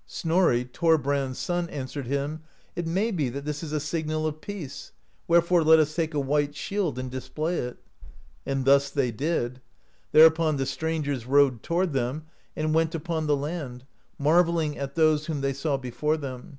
*' 0.00 0.06
Snorri, 0.06 0.64
Thorl>rand*s 0.64 1.38
son, 1.38 1.70
an 1.70 1.86
swered 1.86 2.06
him: 2.06 2.40
"It 2.74 2.84
may 2.84 3.12
be 3.12 3.28
that 3.28 3.44
this 3.44 3.62
is 3.62 3.70
a 3.70 3.78
signal 3.78 4.26
of 4.26 4.40
peace, 4.40 4.90
wherefore 5.28 5.62
let 5.62 5.78
us 5.78 5.94
take 5.94 6.14
a 6.14 6.18
white 6.18 6.56
shield 6.56 6.94
(53) 6.96 7.00
and 7.02 7.10
display 7.12 7.58
it." 7.58 7.78
And 8.44 8.64
thus 8.64 8.90
they 8.90 9.12
did. 9.12 9.60
Thereupon 10.10 10.56
the 10.56 10.66
strangers 10.66 11.26
rowed 11.26 11.62
to 11.62 11.72
ward 11.74 11.92
them, 11.92 12.24
and 12.56 12.74
went 12.74 12.96
upon 12.96 13.28
the 13.28 13.36
land, 13.36 13.84
marvelling 14.18 14.76
at 14.76 14.96
those 14.96 15.28
w^hom 15.28 15.42
they 15.42 15.52
saw 15.52 15.76
before 15.76 16.16
them. 16.16 16.58